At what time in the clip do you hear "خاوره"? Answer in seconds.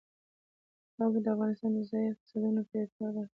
0.95-1.19